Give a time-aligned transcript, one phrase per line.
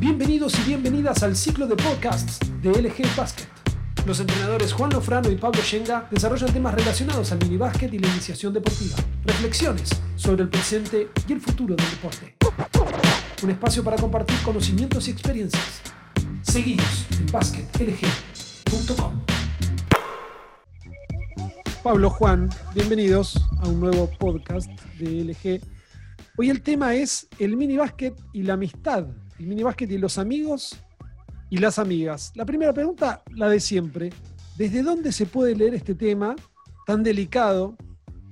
[0.00, 3.44] Bienvenidos y bienvenidas al ciclo de podcasts de LG Basket.
[4.06, 8.54] Los entrenadores Juan Lofrano y Pablo Shenga desarrollan temas relacionados al minibásquet y la iniciación
[8.54, 8.96] deportiva.
[9.26, 12.34] Reflexiones sobre el presente y el futuro del deporte.
[13.42, 15.82] Un espacio para compartir conocimientos y experiencias.
[16.40, 19.20] Seguimos en basketlg.com.
[21.82, 25.60] Pablo Juan, bienvenidos a un nuevo podcast de LG.
[26.38, 29.04] Hoy el tema es el minibásquet y la amistad
[29.40, 30.76] el minibásquet y los amigos
[31.48, 32.30] y las amigas.
[32.34, 34.10] La primera pregunta, la de siempre.
[34.56, 36.36] ¿Desde dónde se puede leer este tema
[36.86, 37.74] tan delicado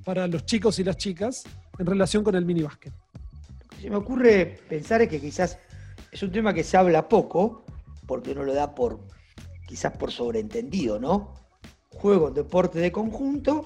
[0.05, 1.45] para los chicos y las chicas
[1.79, 2.93] en relación con el minibásquet?
[2.93, 5.59] Lo que se me ocurre pensar es que quizás
[6.13, 7.65] es un tema que se habla poco,
[8.07, 9.01] porque uno lo da por,
[9.67, 11.33] quizás por sobreentendido, ¿no?
[11.89, 13.65] Juego en deporte de conjunto,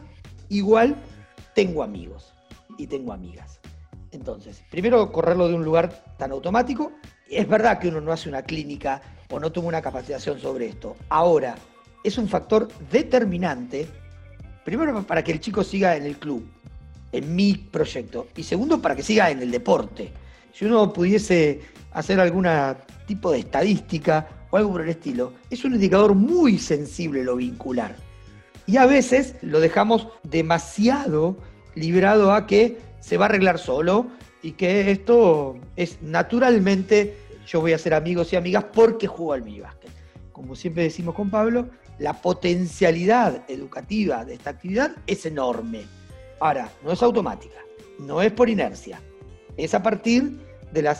[0.48, 0.94] igual
[1.56, 2.32] tengo amigos
[2.78, 3.58] y tengo amigas.
[4.12, 6.92] Entonces, primero correrlo de un lugar tan automático
[7.36, 10.96] es verdad que uno no hace una clínica o no toma una capacitación sobre esto.
[11.08, 11.54] Ahora,
[12.04, 13.86] es un factor determinante,
[14.64, 16.46] primero para que el chico siga en el club,
[17.12, 20.12] en mi proyecto, y segundo para que siga en el deporte.
[20.52, 21.60] Si uno pudiese
[21.92, 22.46] hacer algún
[23.06, 27.96] tipo de estadística o algo por el estilo, es un indicador muy sensible lo vincular.
[28.66, 31.36] Y a veces lo dejamos demasiado
[31.74, 34.06] librado a que se va a arreglar solo
[34.42, 39.42] y que esto es naturalmente yo voy a ser amigos y amigas porque juego al
[39.42, 39.90] minibásquet.
[40.32, 41.68] Como siempre decimos con Pablo,
[41.98, 45.82] la potencialidad educativa de esta actividad es enorme.
[46.40, 47.58] Ahora, no es automática,
[47.98, 49.00] no es por inercia,
[49.56, 50.40] es a partir
[50.72, 50.96] de la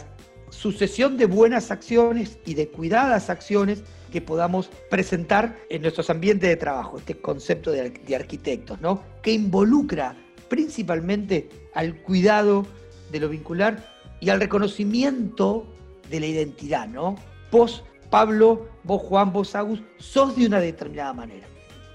[0.51, 6.57] sucesión de buenas acciones y de cuidadas acciones que podamos presentar en nuestros ambientes de
[6.57, 9.03] trabajo, este concepto de, de arquitectos, ¿no?
[9.23, 10.15] que involucra
[10.49, 12.67] principalmente al cuidado
[13.11, 13.91] de lo vincular
[14.21, 15.67] y al reconocimiento
[16.13, 17.17] de la identidad, ¿no?
[17.51, 21.47] Vos, Pablo, vos, Juan, vos, Agus, sos de una determinada manera.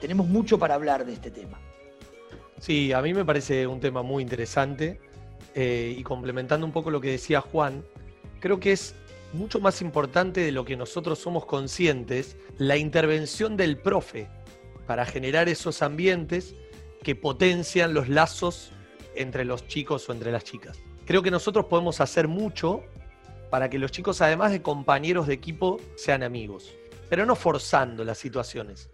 [0.01, 1.59] Tenemos mucho para hablar de este tema.
[2.59, 4.99] Sí, a mí me parece un tema muy interesante
[5.53, 7.83] eh, y complementando un poco lo que decía Juan,
[8.39, 8.95] creo que es
[9.33, 14.27] mucho más importante de lo que nosotros somos conscientes la intervención del profe
[14.87, 16.55] para generar esos ambientes
[17.03, 18.71] que potencian los lazos
[19.15, 20.79] entre los chicos o entre las chicas.
[21.05, 22.83] Creo que nosotros podemos hacer mucho
[23.49, 26.73] para que los chicos, además de compañeros de equipo, sean amigos,
[27.09, 28.89] pero no forzando las situaciones.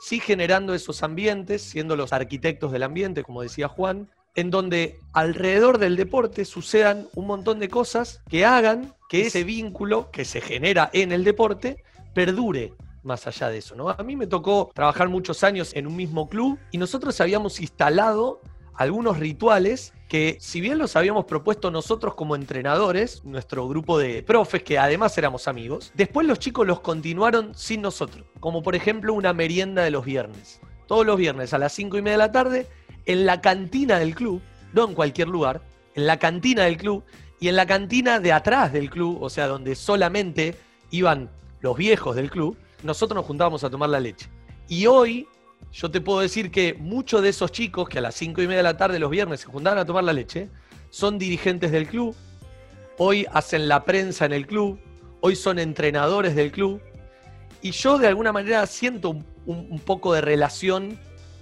[0.00, 5.78] Sí generando esos ambientes, siendo los arquitectos del ambiente, como decía Juan, en donde alrededor
[5.78, 10.90] del deporte sucedan un montón de cosas que hagan que ese vínculo que se genera
[10.92, 11.82] en el deporte
[12.14, 13.74] perdure más allá de eso.
[13.74, 13.88] ¿no?
[13.88, 18.42] A mí me tocó trabajar muchos años en un mismo club y nosotros habíamos instalado
[18.76, 24.62] algunos rituales que si bien los habíamos propuesto nosotros como entrenadores, nuestro grupo de profes,
[24.62, 29.32] que además éramos amigos, después los chicos los continuaron sin nosotros, como por ejemplo una
[29.32, 30.60] merienda de los viernes.
[30.86, 32.66] Todos los viernes a las 5 y media de la tarde,
[33.06, 34.40] en la cantina del club,
[34.72, 35.60] no en cualquier lugar,
[35.94, 37.02] en la cantina del club
[37.40, 40.54] y en la cantina de atrás del club, o sea, donde solamente
[40.90, 44.28] iban los viejos del club, nosotros nos juntábamos a tomar la leche.
[44.68, 45.26] Y hoy
[45.72, 48.58] yo te puedo decir que muchos de esos chicos que a las 5 y media
[48.58, 50.48] de la tarde los viernes se juntaban a tomar la leche,
[50.90, 52.14] son dirigentes del club,
[52.98, 54.78] hoy hacen la prensa en el club,
[55.20, 56.80] hoy son entrenadores del club,
[57.60, 60.98] y yo de alguna manera siento un, un poco de relación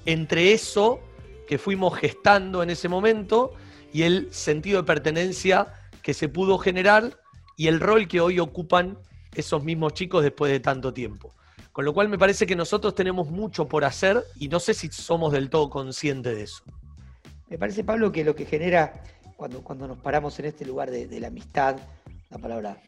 [0.06, 1.00] entre eso
[1.46, 3.52] que fuimos gestando en ese momento
[3.92, 7.19] y el sentido de pertenencia que se pudo generar
[7.56, 8.98] y el rol que hoy ocupan
[9.34, 11.34] esos mismos chicos después de tanto tiempo.
[11.75, 14.87] Con lo cual me parece que nosotros tenemos mucho por hacer y no sé si
[14.93, 16.62] somos del todo conscientes de eso.
[17.49, 19.03] Me parece, Pablo, que lo que genera
[19.37, 21.75] cuando, cuando nos paramos en este lugar de, la amistad,
[22.31, 22.81] la palabra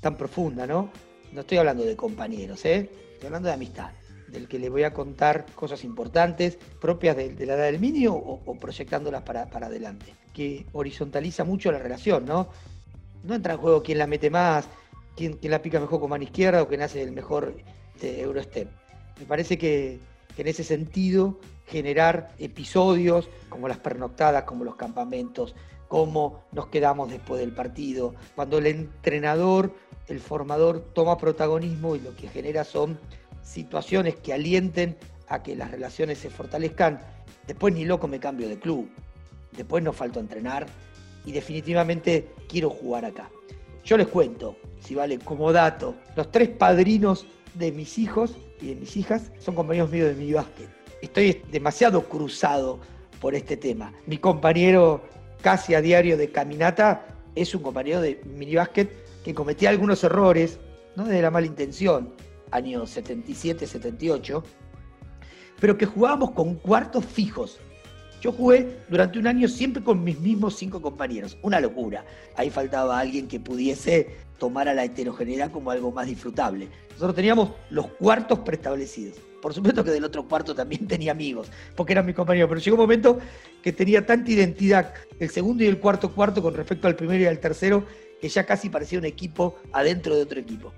[0.00, 0.92] tan profunda, ¿no?
[1.32, 2.88] No estoy hablando de compañeros, ¿eh?
[3.14, 3.90] Estoy hablando de amistad,
[4.28, 8.56] del que le voy a contar cosas importantes propias de, la edad del niño o,
[8.60, 12.48] proyectándolas para, adelante, que horizontaliza mucho la relación, ¿no?
[13.24, 14.68] No entra en juego quién la mete más,
[15.16, 17.56] quién, quién la pica mejor con mano izquierda o quién hace el mejor
[18.00, 18.68] este, Eurostep.
[19.18, 20.00] Me parece que,
[20.38, 25.54] en ese sentido generar episodios como las pernoctadas, como los campamentos,
[25.86, 29.74] cómo nos quedamos después del partido, cuando el entrenador,
[30.08, 32.98] el formador toma protagonismo y lo que genera son
[33.42, 34.96] situaciones que alienten
[35.28, 37.00] a que las relaciones se fortalezcan,
[37.46, 38.88] después ni loco me cambio de club,
[39.52, 40.66] después no falto a entrenar
[41.26, 43.28] y definitivamente quiero jugar acá.
[43.84, 48.74] Yo les cuento, si vale como dato, los tres padrinos de mis hijos y de
[48.76, 50.68] mis hijas son compañeros míos de mi básquet.
[51.02, 52.78] Estoy demasiado cruzado
[53.20, 53.92] por este tema.
[54.06, 55.02] Mi compañero
[55.42, 58.90] casi a diario de caminata es un compañero de minibásquet
[59.24, 60.58] que cometía algunos errores
[60.96, 62.12] no desde la mala intención,
[62.50, 64.42] años 77, 78,
[65.60, 67.60] pero que jugábamos con cuartos fijos.
[68.20, 72.04] Yo jugué durante un año siempre con mis mismos cinco compañeros, una locura.
[72.36, 76.68] Ahí faltaba alguien que pudiese tomar a la heterogeneidad como algo más disfrutable.
[76.90, 79.16] Nosotros teníamos los cuartos preestablecidos.
[79.40, 82.76] Por supuesto que del otro cuarto también tenía amigos, porque eran mis compañeros, pero llegó
[82.76, 83.18] un momento
[83.62, 87.26] que tenía tanta identidad el segundo y el cuarto cuarto con respecto al primero y
[87.26, 87.84] al tercero,
[88.20, 90.74] que ya casi parecía un equipo adentro de otro equipo.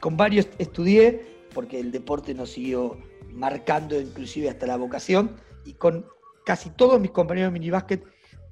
[0.00, 2.96] Con varios estudié, porque el deporte nos siguió
[3.34, 6.06] marcando inclusive hasta la vocación, y con
[6.46, 8.04] casi todos mis compañeros de minibásquet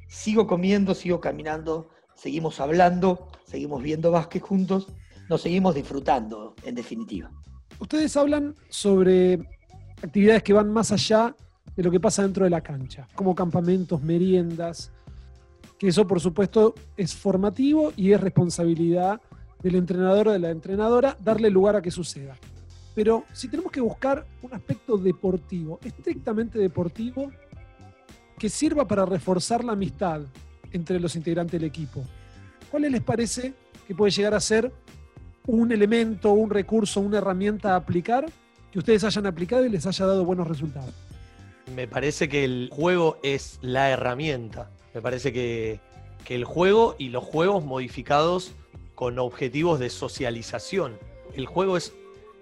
[0.09, 4.89] sigo comiendo, sigo caminando, seguimos hablando, seguimos viendo básquet juntos,
[5.31, 7.31] nos seguimos disfrutando, en definitiva.
[7.79, 9.39] Ustedes hablan sobre
[10.03, 11.37] actividades que van más allá
[11.77, 14.91] de lo que pasa dentro de la cancha, como campamentos, meriendas,
[15.79, 19.21] que eso por supuesto es formativo y es responsabilidad
[19.63, 22.37] del entrenador o de la entrenadora darle lugar a que suceda.
[22.95, 27.31] Pero si tenemos que buscar un aspecto deportivo, estrictamente deportivo,
[28.39, 30.23] que sirva para reforzar la amistad
[30.73, 32.05] entre los integrantes del equipo,
[32.71, 33.55] ¿cuál les parece
[33.87, 34.73] que puede llegar a ser
[35.47, 38.27] un elemento, un recurso, una herramienta a aplicar
[38.73, 40.93] que ustedes hayan aplicado y les haya dado buenos resultados?
[41.75, 44.71] Me parece que el juego es la herramienta.
[44.95, 45.81] Me parece que,
[46.25, 48.53] que el juego y los juegos modificados
[48.95, 50.99] con objetivos de socialización.
[51.35, 51.93] El juego es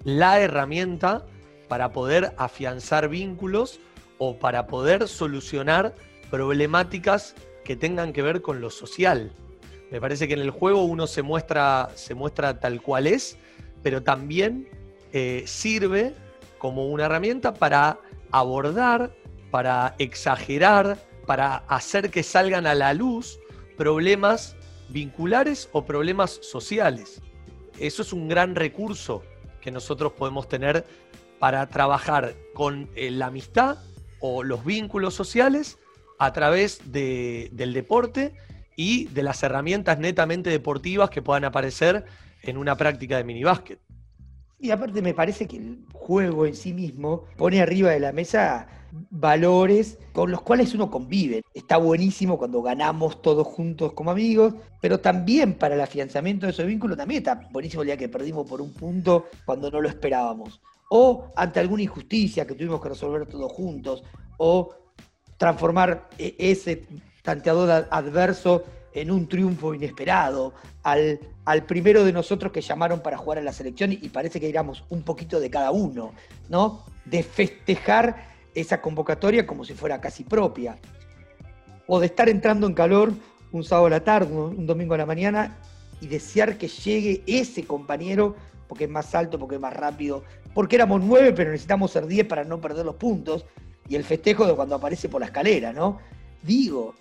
[0.05, 1.25] la herramienta
[1.69, 3.81] para poder afianzar vínculos
[4.25, 5.97] o para poder solucionar
[6.31, 7.35] problemáticas
[7.65, 9.33] que tengan que ver con lo social.
[9.91, 13.37] Me parece que en el juego uno se muestra, se muestra tal cual es,
[13.83, 14.69] pero también
[15.13, 16.15] eh, sirve
[16.59, 17.99] como una herramienta para
[18.31, 19.13] abordar,
[19.51, 23.41] para exagerar, para hacer que salgan a la luz
[23.77, 24.55] problemas
[24.89, 27.21] vinculares o problemas sociales.
[27.81, 29.25] Eso es un gran recurso
[29.61, 30.87] que nosotros podemos tener
[31.41, 33.79] para trabajar con eh, la amistad
[34.23, 35.79] o los vínculos sociales
[36.19, 38.33] a través del deporte
[38.77, 42.07] y de las herramientas netamente deportivas que puedan aparecer
[42.43, 43.81] en una práctica de minibásquet.
[44.59, 48.69] Y aparte me parece que el juego en sí mismo pone arriba de la mesa
[49.11, 51.43] valores con los cuales uno convive.
[51.55, 56.67] Está buenísimo cuando ganamos todos juntos como amigos, pero también para el afianzamiento de esos
[56.67, 60.61] vínculos también está buenísimo el día que perdimos por un punto cuando no lo esperábamos.
[60.95, 64.05] O ante alguna injusticia que tuvimos que resolver todos juntos,
[64.37, 64.75] o
[65.39, 66.85] transformar e-, ese
[67.23, 68.63] tanteador adverso
[68.93, 70.53] en un triunfo inesperado,
[70.83, 74.51] al, al, primero de nosotros que llamaron para jugar a la selección y, parece que
[74.51, 76.13] éramos un poquito de cada uno,
[76.51, 76.85] ¿no?
[77.07, 80.77] De festejar esa convocatoria como si fuera casi propia.
[81.87, 83.15] O de estar entrando en calor
[83.51, 85.57] un sábado a la tarde, un domingo a la mañana
[86.03, 88.37] y desear que llegue ese compañero
[88.73, 90.25] porque es más alto, porque es más rápido,
[90.55, 93.45] porque éramos nueve pero necesitamos ser diez para no perder los puntos
[93.87, 95.99] y el festejo de cuando aparece por la escalera, ¿no?
[96.43, 96.95] Digo,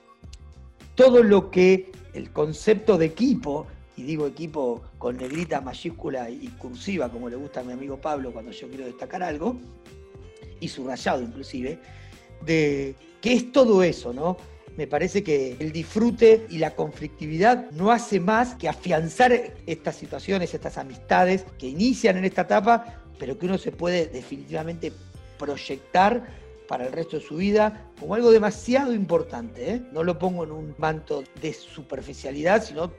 [0.95, 7.07] todo lo que el concepto de equipo, y digo equipo con negrita mayúscula y cursiva,
[7.07, 9.55] como le gusta a mi amigo Pablo cuando yo quiero destacar algo,
[10.59, 11.79] y subrayado inclusive,
[12.45, 14.35] de qué es todo eso, ¿no?
[14.77, 19.33] Me parece que el disfrute y la conflictividad no hace más que afianzar
[19.65, 24.93] estas situaciones, estas amistades que inician en esta etapa, pero que uno se puede definitivamente
[25.37, 26.25] proyectar
[26.67, 29.71] para el resto de su vida como algo demasiado importante.
[29.71, 29.81] ¿eh?
[29.91, 32.93] No lo pongo en un manto de superficialidad, sino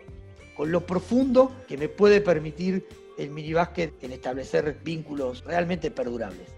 [0.55, 2.87] con lo profundo que me puede permitir
[3.17, 6.49] el minibásquet en establecer vínculos realmente perdurables.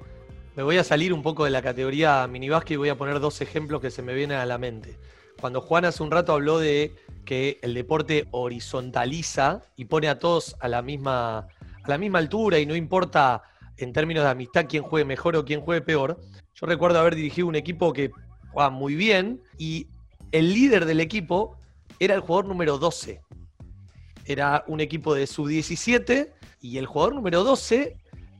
[0.57, 3.41] Me voy a salir un poco de la categoría minibásquet y voy a poner dos
[3.41, 4.97] ejemplos que se me vienen a la mente.
[5.41, 6.95] Cuando Juan hace un rato habló de
[7.25, 12.61] que el deporte horizontaliza y pone a todos a la misma, a la misma altura
[12.61, 13.43] y no importa
[13.79, 16.21] en términos de amistad quién juegue mejor o quién juegue peor,
[16.55, 18.13] yo recuerdo haber dirigido un equipo que
[18.53, 19.89] jugaba muy bien y
[20.31, 21.59] el líder del equipo
[21.99, 23.21] era el jugador número 12.
[24.25, 26.31] Era un equipo de sub-17
[26.61, 27.97] y el jugador número 12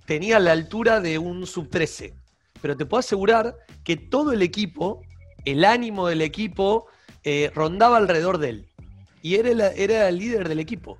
[0.07, 2.15] tenía la altura de un sub-13.
[2.61, 5.03] Pero te puedo asegurar que todo el equipo,
[5.45, 6.87] el ánimo del equipo,
[7.23, 8.69] eh, rondaba alrededor de él.
[9.23, 10.99] Y era, era el líder del equipo.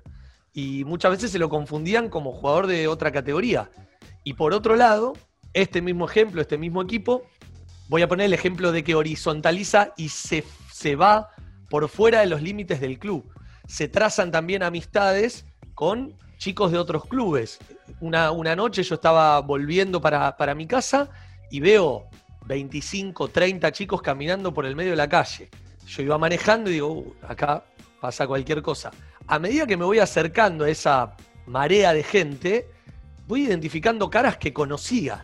[0.53, 3.69] Y muchas veces se lo confundían como jugador de otra categoría.
[4.23, 5.13] Y por otro lado,
[5.53, 7.23] este mismo ejemplo, este mismo equipo,
[7.87, 11.29] voy a poner el ejemplo de que horizontaliza y se, se va
[11.69, 13.31] por fuera de los límites del club.
[13.67, 17.59] Se trazan también amistades con chicos de otros clubes.
[17.99, 21.09] Una, una noche yo estaba volviendo para, para mi casa
[21.49, 22.07] y veo
[22.45, 25.49] 25, 30 chicos caminando por el medio de la calle.
[25.87, 27.63] Yo iba manejando y digo, uh, acá
[27.99, 28.91] pasa cualquier cosa.
[29.27, 31.15] A medida que me voy acercando a esa
[31.47, 32.67] marea de gente,
[33.27, 35.23] voy identificando caras que conocía.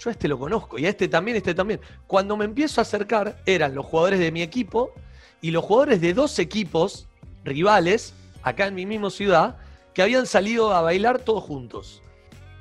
[0.00, 1.80] Yo a este lo conozco y a este también, este también.
[2.06, 4.92] Cuando me empiezo a acercar, eran los jugadores de mi equipo
[5.40, 7.08] y los jugadores de dos equipos
[7.44, 9.56] rivales, acá en mi misma ciudad,
[9.94, 12.02] que habían salido a bailar todos juntos.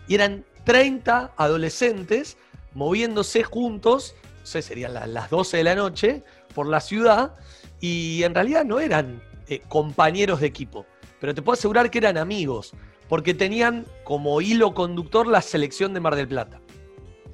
[0.08, 2.38] Y eran 30 adolescentes
[2.74, 7.36] moviéndose juntos, no sé, serían las 12 de la noche, por la ciudad,
[7.80, 10.86] y en realidad no eran eh, compañeros de equipo,
[11.20, 12.74] pero te puedo asegurar que eran amigos,
[13.08, 16.62] porque tenían como hilo conductor la selección de Mar del Plata,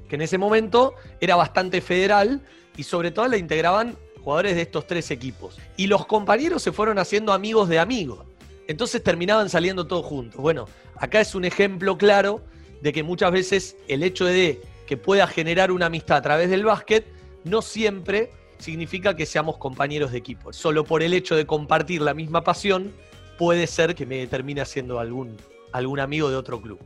[0.08, 2.42] que en ese momento era bastante federal
[2.78, 5.58] y sobre todo la integraban jugadores de estos tres equipos.
[5.78, 8.26] Y los compañeros se fueron haciendo amigos de amigos.
[8.68, 10.42] Entonces terminaban saliendo todos juntos.
[10.42, 12.42] Bueno, acá es un ejemplo claro
[12.82, 16.64] de que muchas veces el hecho de que pueda generar una amistad a través del
[16.64, 17.06] básquet
[17.44, 20.54] no siempre significa que seamos compañeros de equipo.
[20.54, 22.92] Solo por el hecho de compartir la misma pasión
[23.38, 25.36] puede ser que me termine siendo algún,
[25.72, 26.80] algún amigo de otro club.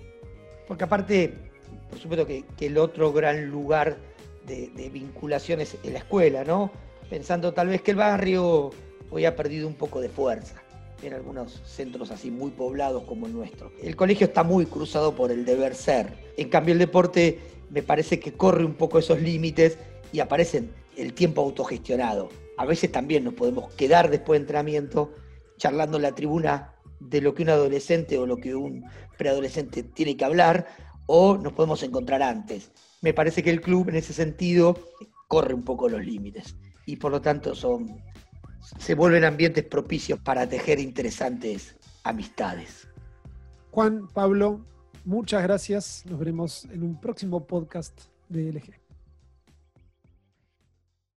[0.67, 1.33] Porque aparte,
[1.89, 3.97] por supuesto que, el otro gran lugar
[4.45, 6.71] de, de vinculación es la escuela, ¿no?
[7.09, 8.71] Pensando tal vez que el barrio
[9.09, 10.61] hoy ha perdido un poco de fuerza
[11.03, 13.71] en algunos centros así muy poblados como el nuestro.
[13.81, 16.13] El colegio está muy cruzado por el deber ser.
[16.37, 17.39] En cambio el deporte
[17.69, 19.77] me parece que corre un poco esos límites
[20.11, 22.29] y aparece el tiempo autogestionado.
[22.57, 25.13] A veces también nos podemos quedar después de entrenamiento
[25.57, 28.85] charlando en la tribuna de lo que un adolescente o lo que un
[29.17, 30.67] preadolescente tiene que hablar
[31.05, 32.71] o nos podemos encontrar antes.
[33.01, 34.77] Me parece que el club en ese sentido
[35.27, 38.01] corre un poco los límites y por lo tanto son
[38.77, 42.87] se vuelven ambientes propicios para tejer interesantes amistades.
[43.71, 44.65] Juan, Pablo,
[45.05, 46.03] muchas gracias.
[46.05, 47.99] Nos veremos en un próximo podcast
[48.29, 48.78] de LG.